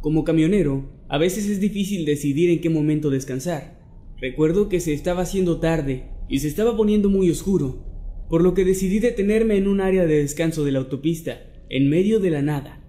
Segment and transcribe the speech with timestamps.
[0.00, 3.78] Como camionero, a veces es difícil decidir en qué momento descansar.
[4.18, 7.84] Recuerdo que se estaba haciendo tarde y se estaba poniendo muy oscuro,
[8.30, 12.18] por lo que decidí detenerme en un área de descanso de la autopista, en medio
[12.18, 12.82] de la nada.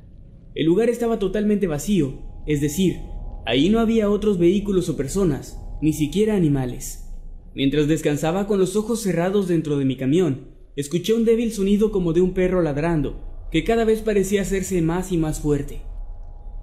[0.56, 3.00] El lugar estaba totalmente vacío, es decir,
[3.46, 7.10] ahí no había otros vehículos o personas, ni siquiera animales.
[7.54, 12.14] Mientras descansaba con los ojos cerrados dentro de mi camión, escuché un débil sonido como
[12.14, 15.91] de un perro ladrando, que cada vez parecía hacerse más y más fuerte.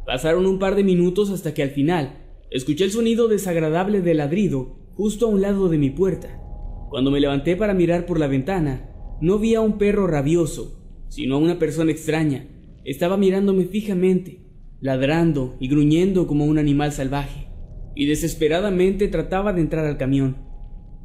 [0.08, 2.14] Pasaron un par de minutos hasta que al final
[2.50, 6.40] escuché el sonido desagradable del ladrido justo a un lado de mi puerta.
[6.88, 8.88] Cuando me levanté para mirar por la ventana,
[9.20, 12.48] no vi a un perro rabioso, sino a una persona extraña.
[12.86, 14.46] Estaba mirándome fijamente,
[14.80, 17.48] ladrando y gruñendo como un animal salvaje,
[17.94, 20.38] y desesperadamente trataba de entrar al camión.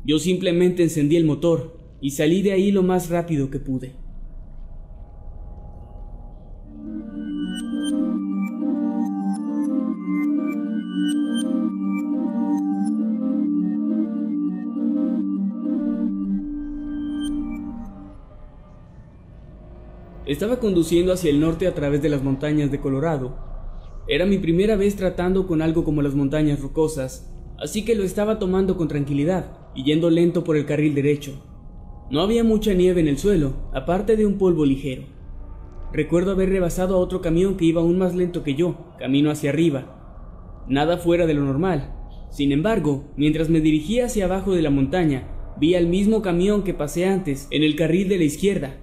[0.06, 3.96] Yo simplemente encendí el motor y salí de ahí lo más rápido que pude.
[20.26, 23.36] Estaba conduciendo hacia el norte a través de las montañas de Colorado.
[24.08, 28.40] Era mi primera vez tratando con algo como las montañas rocosas, así que lo estaba
[28.40, 31.44] tomando con tranquilidad y yendo lento por el carril derecho.
[32.10, 35.04] No había mucha nieve en el suelo, aparte de un polvo ligero.
[35.92, 39.50] Recuerdo haber rebasado a otro camión que iba aún más lento que yo, camino hacia
[39.50, 40.64] arriba.
[40.70, 41.96] Nada fuera de lo normal.
[42.32, 45.28] Sin embargo, mientras me dirigía hacia abajo de la montaña,
[45.60, 48.78] vi al mismo camión que pasé antes, en el carril de la izquierda,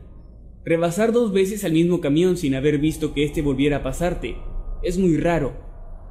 [0.65, 4.37] Rebasar dos veces al mismo camión sin haber visto que éste volviera a pasarte
[4.83, 5.53] es muy raro,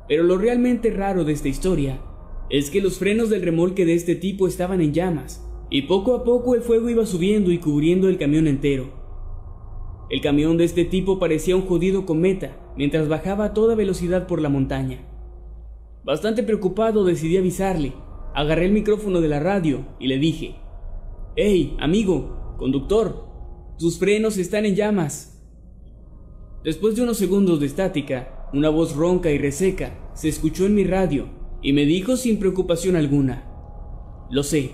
[0.07, 2.01] pero lo realmente raro de esta historia
[2.49, 6.23] es que los frenos del remolque de este tipo estaban en llamas, y poco a
[6.23, 8.89] poco el fuego iba subiendo y cubriendo el camión entero.
[10.09, 14.41] El camión de este tipo parecía un jodido cometa mientras bajaba a toda velocidad por
[14.41, 15.05] la montaña.
[16.03, 17.93] Bastante preocupado decidí avisarle,
[18.33, 20.55] agarré el micrófono de la radio y le dije,
[21.35, 23.28] Hey, amigo, conductor,
[23.79, 25.41] tus frenos están en llamas.
[26.65, 30.83] Después de unos segundos de estática, una voz ronca y reseca se escuchó en mi
[30.83, 31.29] radio
[31.61, 33.47] y me dijo sin preocupación alguna,
[34.29, 34.71] lo sé.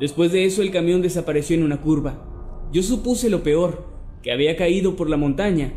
[0.00, 2.68] Después de eso el camión desapareció en una curva.
[2.72, 3.86] Yo supuse lo peor,
[4.20, 5.72] que había caído por la montaña,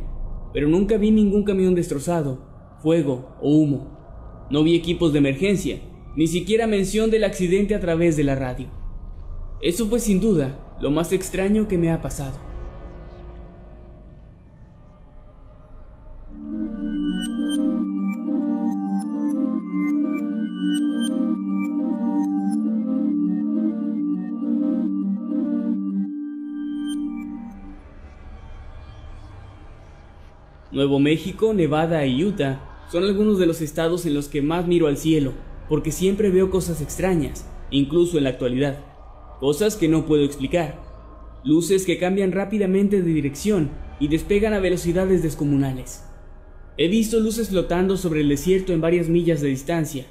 [0.51, 4.47] pero nunca vi ningún camión destrozado, fuego o humo.
[4.49, 5.79] No vi equipos de emergencia,
[6.15, 8.67] ni siquiera mención del accidente a través de la radio.
[9.61, 12.37] Eso fue sin duda lo más extraño que me ha pasado.
[30.71, 32.59] Nuevo México, Nevada y Utah
[32.91, 35.31] son algunos de los estados en los que más miro al cielo,
[35.69, 38.94] porque siempre veo cosas extrañas, incluso en la actualidad
[39.39, 40.81] cosas que no puedo explicar,
[41.43, 46.03] luces que cambian rápidamente de dirección y despegan a velocidades descomunales.
[46.77, 50.05] He visto luces flotando sobre el desierto en varias millas de distancia,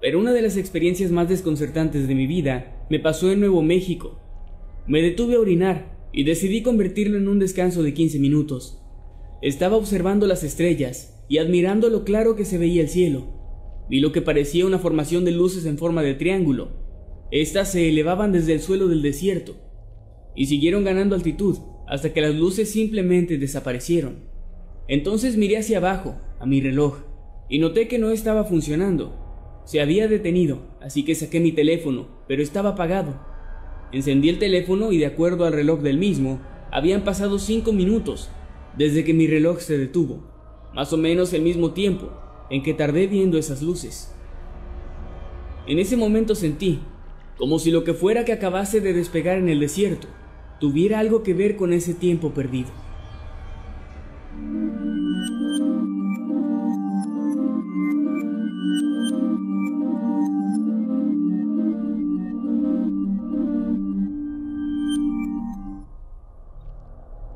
[0.00, 4.20] pero una de las experiencias más desconcertantes de mi vida me pasó en Nuevo México.
[4.86, 8.80] Me detuve a orinar y decidí convertirlo en un descanso de 15 minutos.
[9.42, 13.26] Estaba observando las estrellas y admirando lo claro que se veía el cielo.
[13.88, 16.77] Vi lo que parecía una formación de luces en forma de triángulo,
[17.30, 19.56] estas se elevaban desde el suelo del desierto
[20.34, 24.20] y siguieron ganando altitud hasta que las luces simplemente desaparecieron.
[24.86, 26.98] Entonces miré hacia abajo, a mi reloj,
[27.48, 29.62] y noté que no estaba funcionando.
[29.64, 33.20] Se había detenido, así que saqué mi teléfono, pero estaba apagado.
[33.92, 36.40] Encendí el teléfono y de acuerdo al reloj del mismo,
[36.70, 38.30] habían pasado cinco minutos
[38.76, 42.10] desde que mi reloj se detuvo, más o menos el mismo tiempo
[42.50, 44.14] en que tardé viendo esas luces.
[45.66, 46.80] En ese momento sentí
[47.38, 50.08] como si lo que fuera que acabase de despegar en el desierto
[50.58, 52.70] tuviera algo que ver con ese tiempo perdido.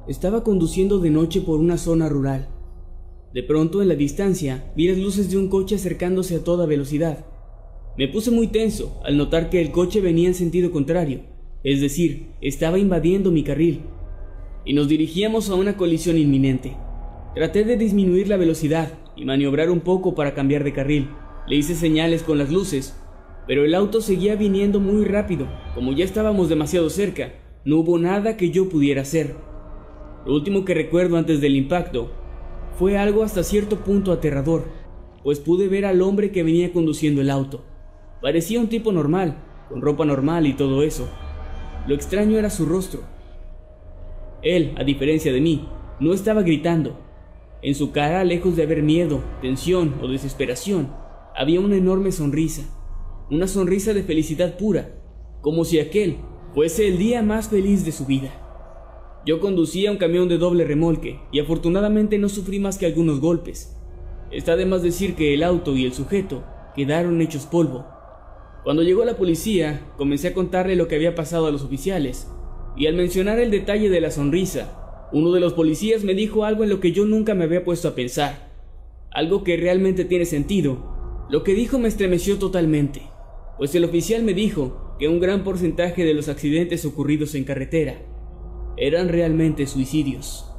[0.09, 2.49] Estaba conduciendo de noche por una zona rural.
[3.33, 7.25] De pronto, en la distancia, vi las luces de un coche acercándose a toda velocidad.
[7.99, 11.21] Me puse muy tenso al notar que el coche venía en sentido contrario,
[11.63, 13.83] es decir, estaba invadiendo mi carril,
[14.65, 16.75] y nos dirigíamos a una colisión inminente.
[17.35, 21.11] Traté de disminuir la velocidad y maniobrar un poco para cambiar de carril.
[21.47, 22.97] Le hice señales con las luces,
[23.47, 25.47] pero el auto seguía viniendo muy rápido.
[25.75, 27.35] Como ya estábamos demasiado cerca,
[27.67, 29.35] no hubo nada que yo pudiera hacer.
[30.25, 32.11] Lo último que recuerdo antes del impacto
[32.79, 34.65] fue algo hasta cierto punto aterrador,
[35.23, 37.65] pues pude ver al hombre que venía conduciendo el auto.
[38.23, 39.37] Parecía un tipo normal,
[39.69, 41.09] con ropa normal y todo eso.
[41.87, 43.03] Lo extraño era su rostro.
[44.43, 45.69] Él, a diferencia de mí,
[46.01, 46.99] no estaba gritando.
[47.61, 50.95] En su cara, lejos de haber miedo, tensión o desesperación,
[51.37, 52.63] había una enorme sonrisa
[53.33, 54.91] una sonrisa de felicidad pura,
[55.41, 56.19] como si aquel
[56.55, 58.31] fuese el día más feliz de su vida.
[59.25, 63.75] Yo conducía un camión de doble remolque y afortunadamente no sufrí más que algunos golpes.
[64.31, 67.87] Está de más decir que el auto y el sujeto quedaron hechos polvo.
[68.65, 72.29] Cuando llegó la policía, comencé a contarle lo que había pasado a los oficiales,
[72.77, 76.63] y al mencionar el detalle de la sonrisa, uno de los policías me dijo algo
[76.63, 78.51] en lo que yo nunca me había puesto a pensar,
[79.11, 81.27] algo que realmente tiene sentido.
[81.29, 83.03] Lo que dijo me estremeció totalmente
[83.63, 88.03] pues el oficial me dijo que un gran porcentaje de los accidentes ocurridos en carretera
[88.77, 90.52] eran realmente suicidios.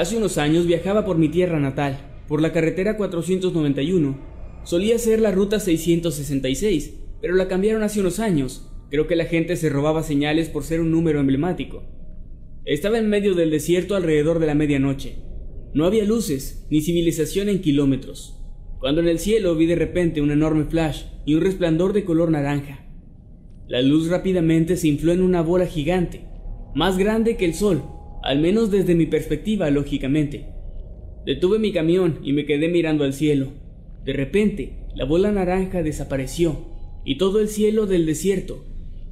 [0.00, 4.16] Hace unos años viajaba por mi tierra natal, por la carretera 491,
[4.64, 8.66] Solía ser la ruta 666, pero la cambiaron hace unos años.
[8.88, 11.82] Creo que la gente se robaba señales por ser un número emblemático.
[12.64, 15.16] Estaba en medio del desierto alrededor de la medianoche.
[15.74, 18.42] No había luces ni civilización en kilómetros,
[18.78, 22.30] cuando en el cielo vi de repente un enorme flash y un resplandor de color
[22.30, 22.86] naranja.
[23.68, 26.24] La luz rápidamente se infló en una bola gigante,
[26.74, 27.82] más grande que el sol,
[28.22, 30.46] al menos desde mi perspectiva, lógicamente.
[31.24, 33.48] Detuve mi camión y me quedé mirando al cielo.
[34.04, 36.66] De repente, la bola naranja desapareció
[37.04, 38.64] y todo el cielo del desierto,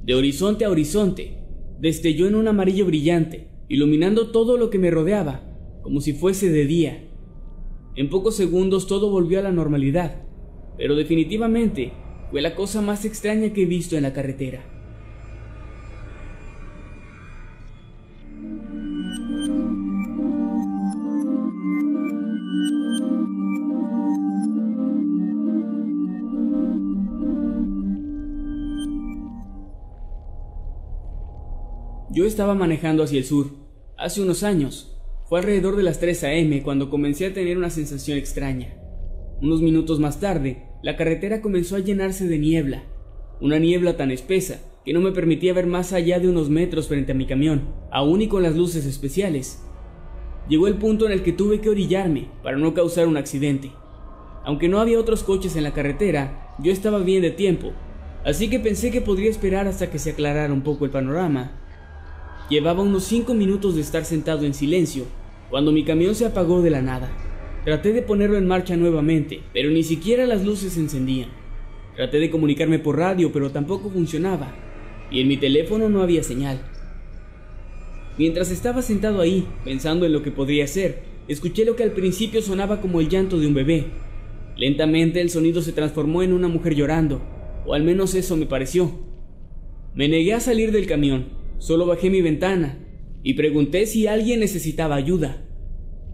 [0.03, 1.37] de horizonte a horizonte,
[1.79, 5.43] destelló en un amarillo brillante, iluminando todo lo que me rodeaba,
[5.81, 7.03] como si fuese de día.
[7.95, 10.23] En pocos segundos todo volvió a la normalidad,
[10.77, 11.91] pero definitivamente
[12.31, 14.78] fue la cosa más extraña que he visto en la carretera.
[32.29, 33.47] Estaba manejando hacia el sur,
[33.97, 34.95] hace unos años.
[35.27, 36.63] Fue alrededor de las 3 a.m.
[36.63, 38.75] cuando comencé a tener una sensación extraña.
[39.41, 42.83] Unos minutos más tarde, la carretera comenzó a llenarse de niebla,
[43.41, 47.11] una niebla tan espesa que no me permitía ver más allá de unos metros frente
[47.11, 49.61] a mi camión, aún y con las luces especiales.
[50.47, 53.71] Llegó el punto en el que tuve que orillarme para no causar un accidente.
[54.45, 57.73] Aunque no había otros coches en la carretera, yo estaba bien de tiempo,
[58.25, 61.58] así que pensé que podría esperar hasta que se aclarara un poco el panorama
[62.49, 65.05] Llevaba unos cinco minutos de estar sentado en silencio
[65.51, 67.11] cuando mi camión se apagó de la nada.
[67.63, 71.29] Traté de ponerlo en marcha nuevamente, pero ni siquiera las luces se encendían.
[71.95, 74.55] Traté de comunicarme por radio, pero tampoco funcionaba,
[75.11, 76.59] y en mi teléfono no había señal.
[78.17, 82.41] Mientras estaba sentado ahí, pensando en lo que podría ser, escuché lo que al principio
[82.41, 83.85] sonaba como el llanto de un bebé.
[84.57, 87.21] Lentamente el sonido se transformó en una mujer llorando,
[87.65, 88.91] o al menos eso me pareció.
[89.93, 92.79] Me negué a salir del camión, Solo bajé mi ventana
[93.21, 95.45] y pregunté si alguien necesitaba ayuda.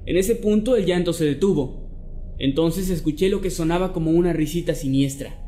[0.06, 2.36] En ese punto el llanto se detuvo.
[2.38, 5.40] Entonces escuché lo que sonaba como una risita siniestra.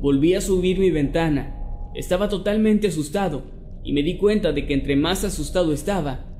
[0.00, 1.58] Volví a subir mi ventana.
[1.94, 3.42] Estaba totalmente asustado
[3.82, 6.30] y me di cuenta de que entre más asustado estaba,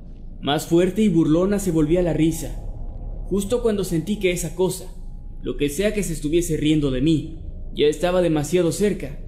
[0.41, 2.61] más fuerte y burlona se volvía la risa.
[3.27, 4.95] Justo cuando sentí que esa cosa,
[5.43, 7.39] lo que sea que se estuviese riendo de mí,
[7.75, 9.19] ya estaba demasiado cerca.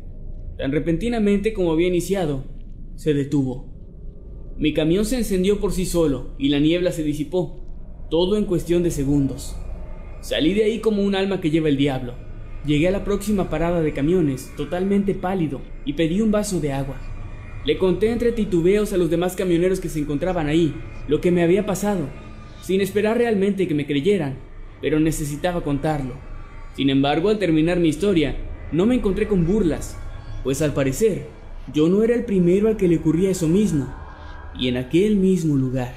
[0.58, 2.44] Tan repentinamente como había iniciado,
[2.96, 3.72] se detuvo.
[4.58, 7.60] Mi camión se encendió por sí solo y la niebla se disipó,
[8.10, 9.54] todo en cuestión de segundos.
[10.22, 12.14] Salí de ahí como un alma que lleva el diablo.
[12.64, 16.96] Llegué a la próxima parada de camiones, totalmente pálido, y pedí un vaso de agua.
[17.64, 20.74] Le conté entre titubeos a los demás camioneros que se encontraban ahí
[21.06, 22.08] lo que me había pasado,
[22.62, 24.38] sin esperar realmente que me creyeran,
[24.80, 26.14] pero necesitaba contarlo.
[26.74, 28.36] Sin embargo, al terminar mi historia,
[28.72, 29.98] no me encontré con burlas,
[30.42, 31.35] pues al parecer
[31.72, 33.86] Yo no era el primero al que le ocurría eso mismo,
[34.58, 35.92] y en aquel mismo lugar.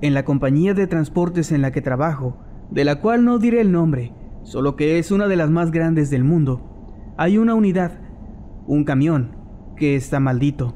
[0.00, 2.36] En la compañía de transportes en la que trabajo,
[2.70, 6.10] de la cual no diré el nombre, solo que es una de las más grandes
[6.10, 8.00] del mundo, hay una unidad,
[8.66, 9.36] un camión,
[9.76, 10.74] que está maldito.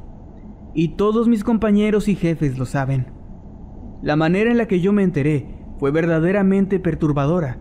[0.75, 3.09] Y todos mis compañeros y jefes lo saben.
[4.01, 7.61] La manera en la que yo me enteré fue verdaderamente perturbadora,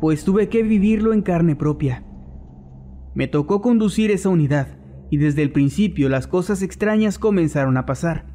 [0.00, 2.04] pues tuve que vivirlo en carne propia.
[3.14, 4.78] Me tocó conducir esa unidad
[5.10, 8.26] y desde el principio las cosas extrañas comenzaron a pasar.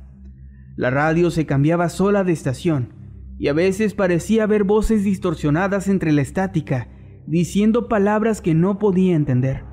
[0.75, 2.93] La radio se cambiaba sola de estación
[3.38, 6.89] y a veces parecía haber voces distorsionadas entre la estática,
[7.27, 9.63] diciendo palabras que no podía entender.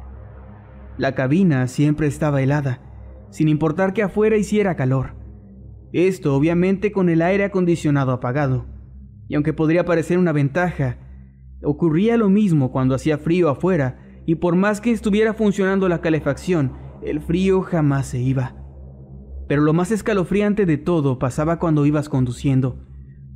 [0.96, 2.80] La cabina siempre estaba helada,
[3.30, 5.14] sin importar que afuera hiciera calor.
[5.92, 8.66] Esto obviamente con el aire acondicionado apagado.
[9.28, 10.97] Y aunque podría parecer una ventaja,
[11.62, 16.73] ocurría lo mismo cuando hacía frío afuera y por más que estuviera funcionando la calefacción,
[17.02, 18.56] el frío jamás se iba.
[19.47, 22.85] Pero lo más escalofriante de todo pasaba cuando ibas conduciendo,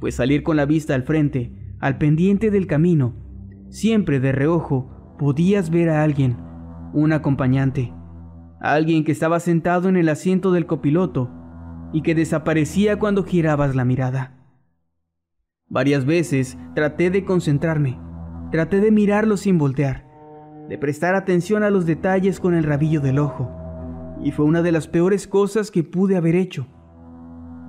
[0.01, 3.15] pues salir con la vista al frente, al pendiente del camino,
[3.71, 6.37] siempre de reojo, podías ver a alguien,
[6.93, 7.93] un acompañante,
[8.61, 11.31] alguien que estaba sentado en el asiento del copiloto
[11.93, 14.42] y que desaparecía cuando girabas la mirada.
[15.73, 17.99] Varias veces traté de concentrarme,
[18.51, 20.07] traté de mirarlo sin voltear,
[20.69, 23.51] de prestar atención a los detalles con el rabillo del ojo,
[24.23, 26.67] y fue una de las peores cosas que pude haber hecho.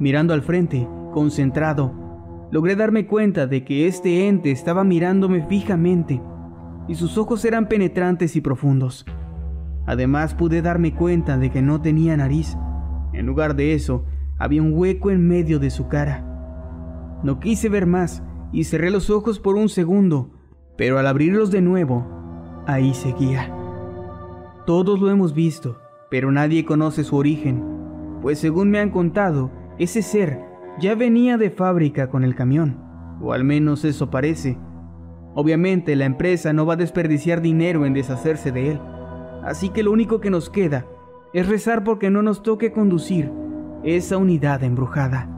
[0.01, 6.21] Mirando al frente, concentrado, logré darme cuenta de que este ente estaba mirándome fijamente,
[6.89, 9.05] y sus ojos eran penetrantes y profundos.
[9.85, 12.57] Además pude darme cuenta de que no tenía nariz.
[13.13, 14.03] En lugar de eso,
[14.37, 16.32] había un hueco en medio de su cara.
[17.23, 20.31] No quise ver más y cerré los ojos por un segundo,
[20.77, 22.05] pero al abrirlos de nuevo,
[22.67, 23.53] ahí seguía.
[24.65, 25.79] Todos lo hemos visto,
[26.11, 27.63] pero nadie conoce su origen,
[28.21, 30.39] pues según me han contado, ese ser
[30.79, 32.77] ya venía de fábrica con el camión,
[33.21, 34.57] o al menos eso parece.
[35.33, 38.81] Obviamente la empresa no va a desperdiciar dinero en deshacerse de él,
[39.43, 40.85] así que lo único que nos queda
[41.33, 43.31] es rezar porque no nos toque conducir
[43.83, 45.32] esa unidad embrujada.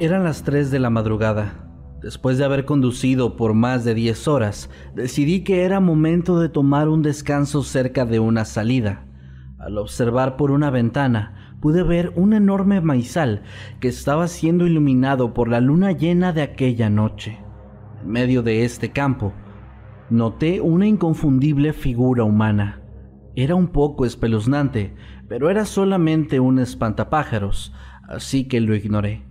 [0.00, 1.68] Eran las 3 de la madrugada.
[2.00, 6.88] Después de haber conducido por más de 10 horas, decidí que era momento de tomar
[6.88, 9.08] un descanso cerca de una salida.
[9.58, 13.42] Al observar por una ventana, pude ver un enorme maizal
[13.80, 17.40] que estaba siendo iluminado por la luna llena de aquella noche.
[18.00, 19.32] En medio de este campo,
[20.10, 22.82] noté una inconfundible figura humana.
[23.34, 24.94] Era un poco espeluznante,
[25.28, 27.74] pero era solamente un espantapájaros,
[28.08, 29.27] así que lo ignoré.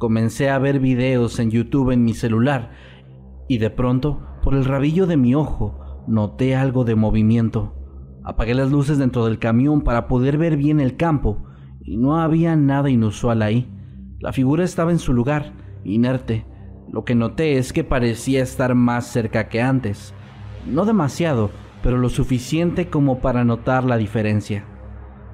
[0.00, 2.70] Comencé a ver videos en YouTube en mi celular
[3.48, 5.78] y de pronto, por el rabillo de mi ojo,
[6.08, 7.74] noté algo de movimiento.
[8.24, 11.44] Apagué las luces dentro del camión para poder ver bien el campo
[11.82, 13.70] y no había nada inusual ahí.
[14.20, 15.52] La figura estaba en su lugar,
[15.84, 16.46] inerte.
[16.90, 20.14] Lo que noté es que parecía estar más cerca que antes.
[20.66, 21.50] No demasiado,
[21.82, 24.64] pero lo suficiente como para notar la diferencia.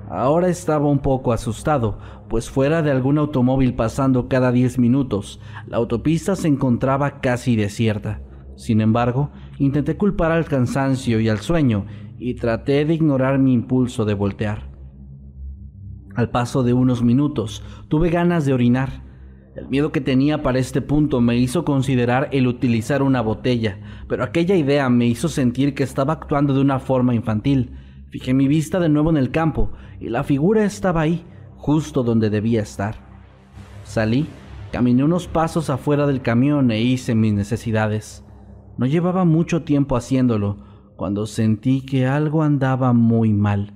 [0.09, 1.99] Ahora estaba un poco asustado,
[2.29, 8.21] pues fuera de algún automóvil pasando cada 10 minutos, la autopista se encontraba casi desierta.
[8.57, 11.87] Sin embargo, intenté culpar al cansancio y al sueño
[12.19, 14.71] y traté de ignorar mi impulso de voltear.
[16.15, 19.05] Al paso de unos minutos, tuve ganas de orinar.
[19.55, 24.23] El miedo que tenía para este punto me hizo considerar el utilizar una botella, pero
[24.23, 27.73] aquella idea me hizo sentir que estaba actuando de una forma infantil.
[28.17, 32.31] Fijé mi vista de nuevo en el campo y la figura estaba ahí, justo donde
[32.31, 32.95] debía estar.
[33.85, 34.27] Salí,
[34.73, 38.25] caminé unos pasos afuera del camión e hice mis necesidades.
[38.79, 40.57] No llevaba mucho tiempo haciéndolo
[40.97, 43.75] cuando sentí que algo andaba muy mal.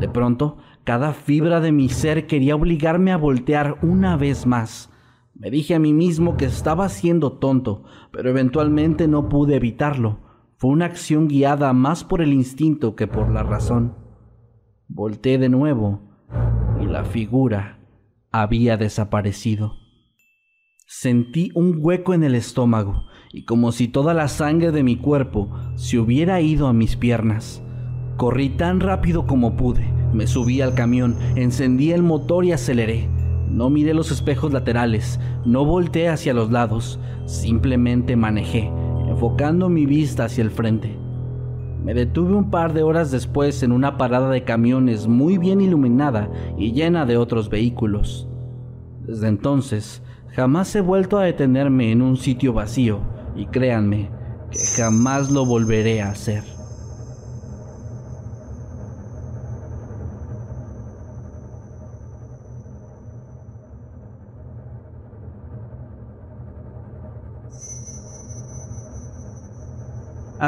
[0.00, 4.90] De pronto, cada fibra de mi ser quería obligarme a voltear una vez más.
[5.34, 10.27] Me dije a mí mismo que estaba siendo tonto, pero eventualmente no pude evitarlo.
[10.58, 13.94] Fue una acción guiada más por el instinto que por la razón.
[14.88, 16.00] Volté de nuevo
[16.82, 17.78] y la figura
[18.32, 19.74] había desaparecido.
[20.84, 25.48] Sentí un hueco en el estómago y como si toda la sangre de mi cuerpo
[25.76, 27.62] se hubiera ido a mis piernas.
[28.16, 33.08] Corrí tan rápido como pude, me subí al camión, encendí el motor y aceleré.
[33.48, 38.72] No miré los espejos laterales, no volteé hacia los lados, simplemente manejé
[39.08, 40.96] enfocando mi vista hacia el frente.
[41.82, 46.28] Me detuve un par de horas después en una parada de camiones muy bien iluminada
[46.58, 48.28] y llena de otros vehículos.
[49.06, 50.02] Desde entonces,
[50.34, 53.00] jamás he vuelto a detenerme en un sitio vacío
[53.34, 54.10] y créanme
[54.50, 56.57] que jamás lo volveré a hacer.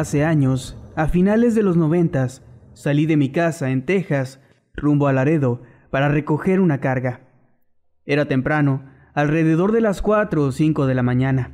[0.01, 2.43] Hace años, a finales de los noventas,
[2.73, 4.41] salí de mi casa en Texas,
[4.73, 7.29] rumbo a Laredo, para recoger una carga.
[8.07, 11.51] Era temprano, alrededor de las 4 o 5 de la mañana.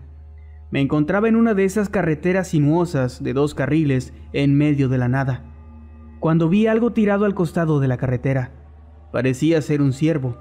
[0.70, 5.08] Me encontraba en una de esas carreteras sinuosas de dos carriles en medio de la
[5.08, 5.42] nada,
[6.20, 8.52] cuando vi algo tirado al costado de la carretera.
[9.10, 10.38] Parecía ser un ciervo.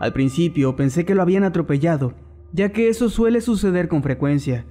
[0.00, 2.14] Al principio pensé que lo habían atropellado,
[2.52, 4.64] ya que eso suele suceder con frecuencia,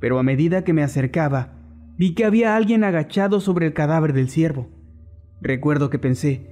[0.00, 1.52] pero a medida que me acercaba,
[1.96, 4.68] vi que había alguien agachado sobre el cadáver del ciervo.
[5.40, 6.50] Recuerdo que pensé,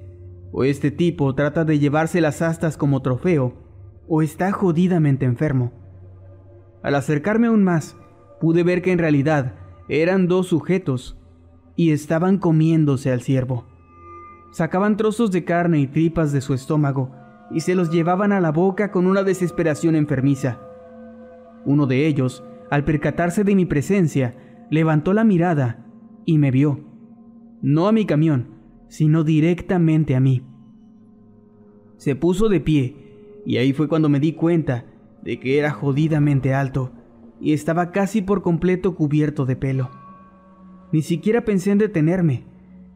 [0.53, 3.55] o este tipo trata de llevarse las astas como trofeo,
[4.07, 5.73] o está jodidamente enfermo.
[6.83, 7.97] Al acercarme aún más,
[8.41, 9.55] pude ver que en realidad
[9.89, 11.19] eran dos sujetos
[11.77, 13.67] y estaban comiéndose al ciervo.
[14.53, 17.11] Sacaban trozos de carne y tripas de su estómago
[17.51, 20.59] y se los llevaban a la boca con una desesperación enfermiza.
[21.65, 24.37] Uno de ellos, al percatarse de mi presencia,
[24.71, 25.87] levantó la mirada
[26.25, 26.81] y me vio.
[27.63, 28.59] No a mi camión,
[28.89, 30.43] sino directamente a mí.
[31.97, 32.97] Se puso de pie
[33.45, 34.85] y ahí fue cuando me di cuenta
[35.23, 36.93] de que era jodidamente alto
[37.41, 39.91] y estaba casi por completo cubierto de pelo.
[40.93, 42.45] Ni siquiera pensé en detenerme,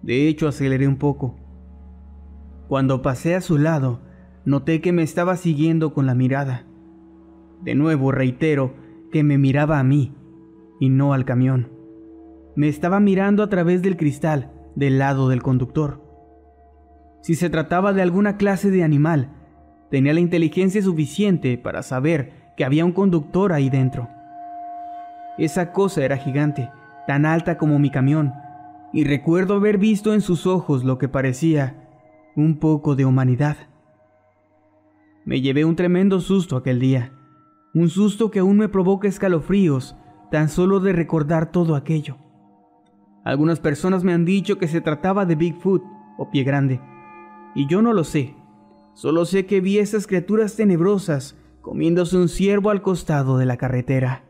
[0.02, 1.36] de hecho aceleré un poco.
[2.68, 4.00] Cuando pasé a su lado,
[4.44, 6.64] noté que me estaba siguiendo con la mirada.
[7.62, 8.74] De nuevo reitero
[9.12, 10.14] que me miraba a mí
[10.80, 11.70] y no al camión.
[12.56, 16.02] Me estaba mirando a través del cristal del lado del conductor.
[17.20, 19.30] Si se trataba de alguna clase de animal,
[19.90, 24.08] tenía la inteligencia suficiente para saber que había un conductor ahí dentro.
[25.38, 26.70] Esa cosa era gigante,
[27.06, 28.32] tan alta como mi camión,
[28.92, 31.76] y recuerdo haber visto en sus ojos lo que parecía
[32.34, 33.56] un poco de humanidad.
[35.24, 37.12] Me llevé un tremendo susto aquel día,
[37.74, 39.96] un susto que aún me provoca escalofríos
[40.30, 42.16] tan solo de recordar todo aquello.
[43.24, 45.82] Algunas personas me han dicho que se trataba de Bigfoot
[46.18, 46.80] o pie grande,
[47.54, 48.34] y yo no lo sé.
[48.94, 54.24] Solo sé que vi esas criaturas tenebrosas comiéndose un ciervo al costado de la carretera.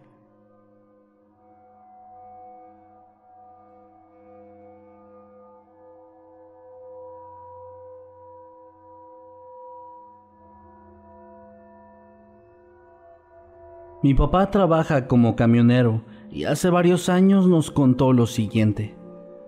[14.03, 18.97] Mi papá trabaja como camionero y hace varios años nos contó lo siguiente.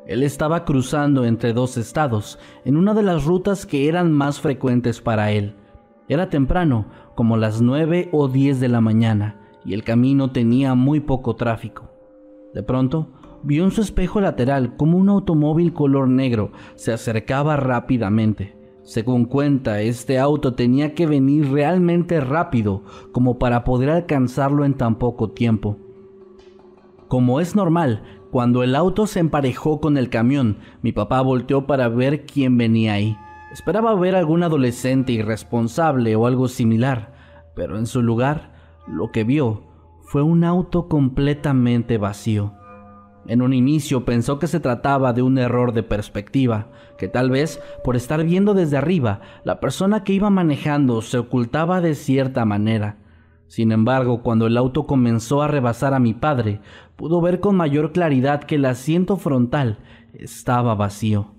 [0.07, 5.01] Él estaba cruzando entre dos estados en una de las rutas que eran más frecuentes
[5.01, 5.57] para él.
[6.09, 6.87] Era temprano,
[7.17, 11.90] como las 9 o 10 de la mañana, y el camino tenía muy poco tráfico.
[12.53, 13.09] De pronto,
[13.43, 18.57] vio en su espejo lateral como un automóvil color negro se acercaba rápidamente.
[18.85, 24.97] Según cuenta, este auto tenía que venir realmente rápido como para poder alcanzarlo en tan
[24.97, 25.79] poco tiempo.
[27.09, 31.88] Como es normal, cuando el auto se emparejó con el camión, mi papá volteó para
[31.88, 33.16] ver quién venía ahí.
[33.53, 37.14] Esperaba ver algún adolescente irresponsable o algo similar,
[37.55, 38.53] pero en su lugar,
[38.87, 39.62] lo que vio
[40.03, 42.53] fue un auto completamente vacío.
[43.27, 47.61] En un inicio pensó que se trataba de un error de perspectiva, que tal vez
[47.83, 52.99] por estar viendo desde arriba, la persona que iba manejando se ocultaba de cierta manera.
[53.47, 56.61] Sin embargo, cuando el auto comenzó a rebasar a mi padre,
[56.97, 59.79] pudo ver con mayor claridad que el asiento frontal
[60.13, 61.33] estaba vacío.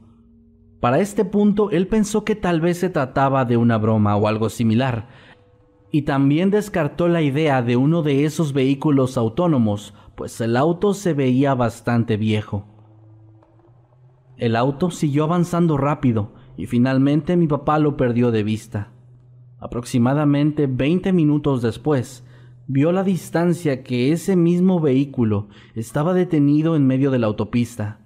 [0.79, 4.49] Para este punto, él pensó que tal vez se trataba de una broma o algo
[4.49, 5.07] similar,
[5.91, 11.13] y también descartó la idea de uno de esos vehículos autónomos pues el auto se
[11.13, 12.65] veía bastante viejo.
[14.37, 18.91] El auto siguió avanzando rápido y finalmente mi papá lo perdió de vista.
[19.59, 22.25] Aproximadamente 20 minutos después,
[22.67, 27.99] vio la distancia que ese mismo vehículo estaba detenido en medio de la autopista.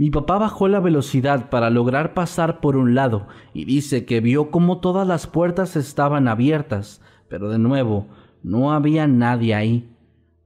[0.00, 4.50] Mi papá bajó la velocidad para lograr pasar por un lado y dice que vio
[4.50, 8.06] como todas las puertas estaban abiertas, pero de nuevo
[8.42, 9.94] no había nadie ahí.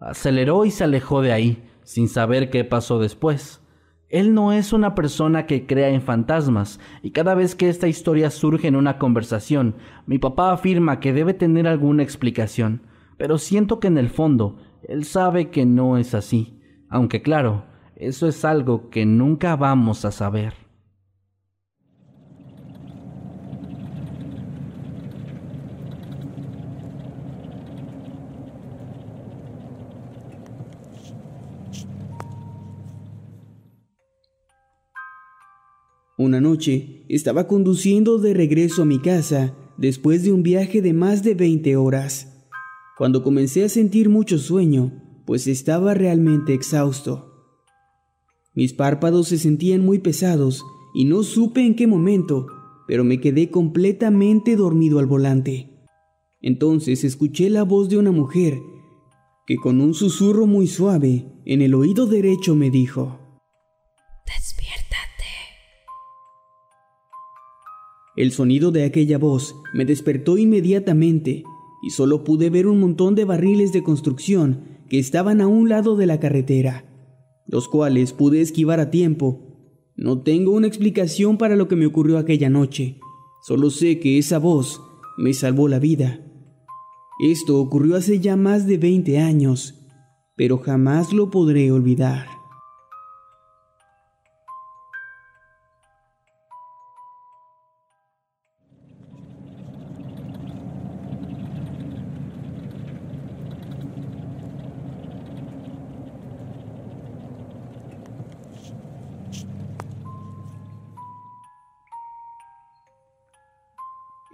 [0.01, 3.63] Aceleró y se alejó de ahí, sin saber qué pasó después.
[4.09, 8.31] Él no es una persona que crea en fantasmas, y cada vez que esta historia
[8.31, 12.83] surge en una conversación, mi papá afirma que debe tener alguna explicación,
[13.19, 17.73] pero siento que en el fondo Él sabe que no es así, aunque claro,
[18.07, 20.55] eso es algo que nunca vamos a saber.
[36.17, 41.25] Una noche estaba conduciendo de regreso a mi casa después de un viaje de más
[41.25, 42.49] de 20 horas,
[42.97, 44.93] cuando comencé a sentir mucho sueño,
[45.27, 47.34] pues estaba realmente exhausto.
[48.55, 50.65] Mis párpados se sentían muy pesados
[50.95, 52.47] y no supe en qué momento,
[52.87, 55.71] pero me quedé completamente dormido al volante.
[56.41, 58.61] Entonces escuché la voz de una mujer
[59.47, 63.19] que con un susurro muy suave en el oído derecho me dijo,
[68.17, 71.43] El sonido de aquella voz me despertó inmediatamente
[71.83, 75.97] y solo pude ver un montón de barriles de construcción que estaban a un lado
[75.97, 76.85] de la carretera,
[77.47, 79.93] los cuales pude esquivar a tiempo.
[79.97, 82.99] No tengo una explicación para lo que me ocurrió aquella noche,
[83.43, 84.83] solo sé que esa voz
[85.17, 86.21] me salvó la vida.
[87.21, 89.87] Esto ocurrió hace ya más de 20 años,
[90.37, 92.27] pero jamás lo podré olvidar.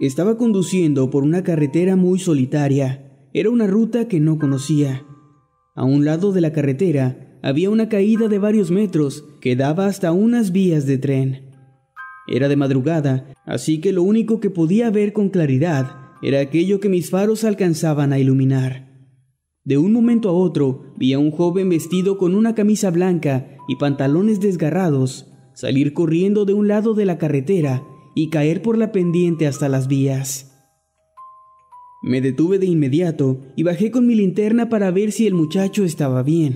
[0.01, 3.27] Estaba conduciendo por una carretera muy solitaria.
[3.33, 5.05] Era una ruta que no conocía.
[5.75, 10.11] A un lado de la carretera había una caída de varios metros que daba hasta
[10.11, 11.51] unas vías de tren.
[12.27, 15.91] Era de madrugada, así que lo único que podía ver con claridad
[16.23, 18.89] era aquello que mis faros alcanzaban a iluminar.
[19.63, 23.75] De un momento a otro vi a un joven vestido con una camisa blanca y
[23.75, 27.83] pantalones desgarrados salir corriendo de un lado de la carretera
[28.15, 30.51] y caer por la pendiente hasta las vías.
[32.03, 36.23] Me detuve de inmediato y bajé con mi linterna para ver si el muchacho estaba
[36.23, 36.55] bien.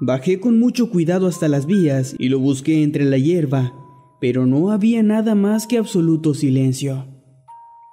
[0.00, 3.72] Bajé con mucho cuidado hasta las vías y lo busqué entre la hierba,
[4.20, 7.06] pero no había nada más que absoluto silencio.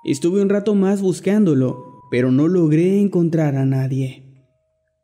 [0.04, 4.48] Estuve un rato más buscándolo, pero no logré encontrar a nadie.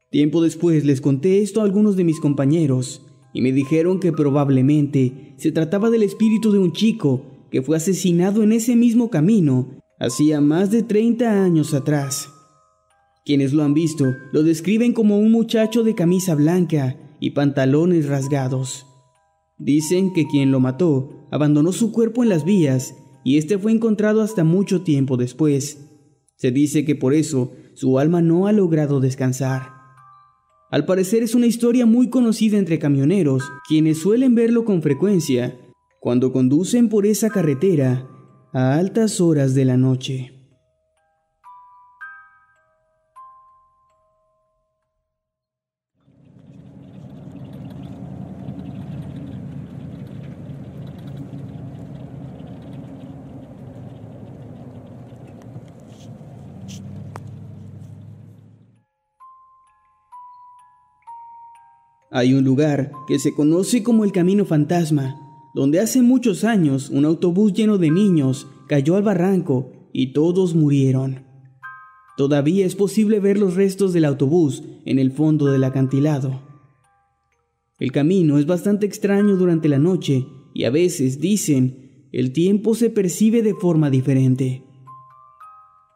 [0.09, 5.35] Tiempo después les conté esto a algunos de mis compañeros y me dijeron que probablemente
[5.37, 10.41] se trataba del espíritu de un chico que fue asesinado en ese mismo camino hacía
[10.41, 12.29] más de 30 años atrás.
[13.25, 18.85] Quienes lo han visto lo describen como un muchacho de camisa blanca y pantalones rasgados.
[19.57, 24.21] Dicen que quien lo mató abandonó su cuerpo en las vías y este fue encontrado
[24.21, 25.79] hasta mucho tiempo después.
[26.35, 29.73] Se dice que por eso su alma no ha logrado descansar.
[30.69, 35.57] Al parecer es una historia muy conocida entre camioneros, quienes suelen verlo con frecuencia
[35.99, 38.07] cuando conducen por esa carretera
[38.53, 40.37] a altas horas de la noche.
[62.09, 67.05] Hay un lugar que se conoce como el Camino Fantasma, donde hace muchos años un
[67.05, 71.25] autobús lleno de niños cayó al barranco y todos murieron.
[72.17, 76.41] Todavía es posible ver los restos del autobús en el fondo del acantilado.
[77.79, 82.89] El camino es bastante extraño durante la noche y a veces, dicen, el tiempo se
[82.89, 84.63] percibe de forma diferente.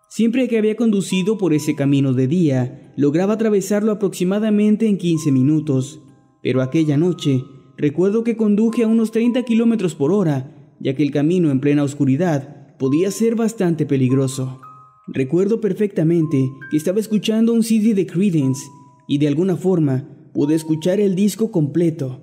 [0.10, 6.02] Siempre que había conducido por ese camino de día, lograba atravesarlo aproximadamente en 15 minutos,
[6.44, 7.44] pero aquella noche
[7.82, 11.82] Recuerdo que conduje a unos 30 kilómetros por hora, ya que el camino en plena
[11.82, 14.62] oscuridad podía ser bastante peligroso.
[15.08, 18.62] Recuerdo perfectamente que estaba escuchando un CD de Credence
[19.08, 22.22] y de alguna forma pude escuchar el disco completo,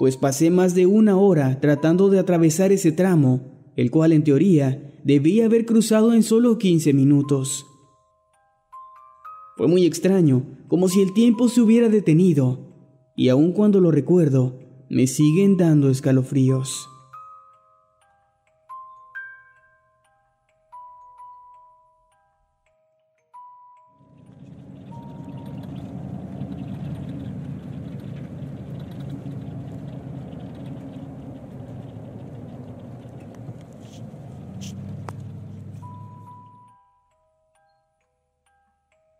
[0.00, 4.92] pues pasé más de una hora tratando de atravesar ese tramo, el cual en teoría
[5.04, 7.64] debía haber cruzado en solo 15 minutos.
[9.56, 12.74] Fue muy extraño, como si el tiempo se hubiera detenido,
[13.14, 16.88] y aun cuando lo recuerdo, me siguen dando escalofríos.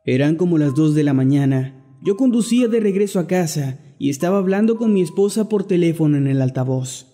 [0.09, 4.39] Eran como las dos de la mañana Yo conducía de regreso a casa y estaba
[4.39, 7.07] hablando con mi esposa por teléfono en el altavoz.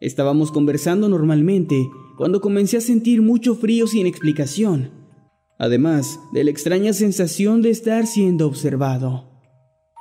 [0.00, 1.88] Estábamos conversando normalmente
[2.18, 4.90] cuando comencé a sentir mucho frío sin explicación,
[5.58, 9.30] además de la extraña sensación de estar siendo observado.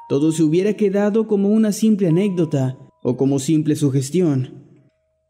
[0.09, 4.65] Todo se hubiera quedado como una simple anécdota o como simple sugestión.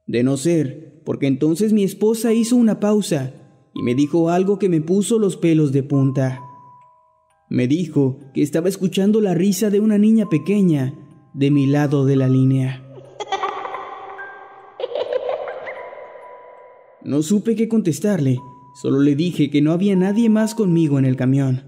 [0.07, 3.33] De no ser, porque entonces mi esposa hizo una pausa
[3.73, 6.41] y me dijo algo que me puso los pelos de punta.
[7.54, 10.96] Me dijo que estaba escuchando la risa de una niña pequeña
[11.36, 12.84] de mi lado de la línea.
[17.04, 18.39] No supe qué contestarle,
[18.82, 21.62] solo le dije que no había nadie más conmigo en el camión.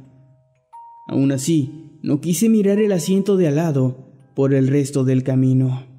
[1.08, 5.94] Aún así, no quise mirar el asiento de al lado por el resto del camino.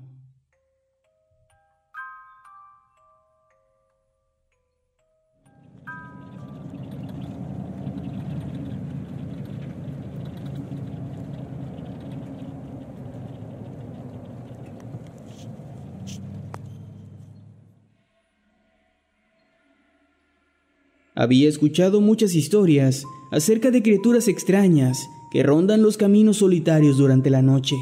[21.19, 27.41] Había escuchado muchas historias acerca de criaturas extrañas que rondan los caminos solitarios durante la
[27.41, 27.75] noche,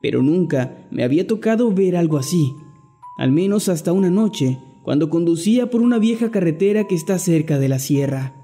[0.00, 2.54] pero nunca me había tocado ver algo así,
[3.18, 7.68] al menos hasta una noche, cuando conducía por una vieja carretera que está cerca de
[7.68, 8.34] la sierra.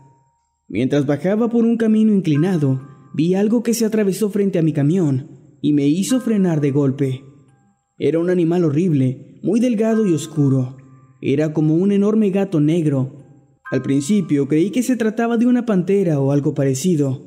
[0.68, 2.82] Mientras bajaba por un camino inclinado,
[3.14, 7.24] vi algo que se atravesó frente a mi camión y me hizo frenar de golpe.
[7.96, 10.76] Era un animal horrible, muy delgado y oscuro.
[11.22, 13.21] Era como un enorme gato negro
[13.72, 17.22] al principio creí que se trataba de una pantera o algo parecido,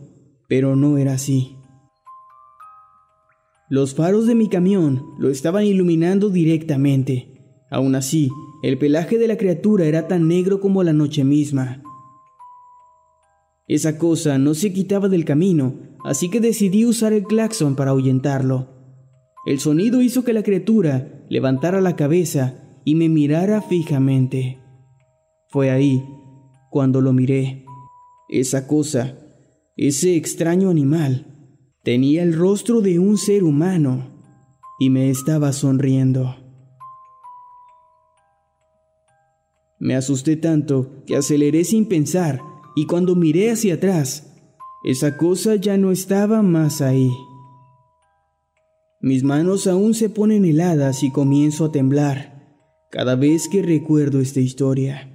[0.48, 1.58] pero no era así.
[3.68, 7.64] Los faros de mi camión lo estaban iluminando directamente.
[7.72, 8.30] Aún así,
[8.62, 11.82] el pelaje de la criatura era tan negro como la noche misma.
[13.68, 18.70] Esa cosa no se quitaba del camino, así que decidí usar el claxon para ahuyentarlo.
[19.48, 24.60] El sonido hizo que la criatura levantara la cabeza y me mirara fijamente.
[25.48, 26.04] Fue ahí
[26.76, 27.64] cuando lo miré.
[28.28, 29.18] Esa cosa,
[29.78, 31.26] ese extraño animal,
[31.86, 34.10] tenía el rostro de un ser humano
[34.78, 36.36] y me estaba sonriendo.
[39.80, 42.42] Me asusté tanto que aceleré sin pensar
[42.76, 44.36] y cuando miré hacia atrás,
[44.84, 47.10] esa cosa ya no estaba más ahí.
[49.00, 52.60] Mis manos aún se ponen heladas y comienzo a temblar
[52.92, 55.15] cada vez que recuerdo esta historia.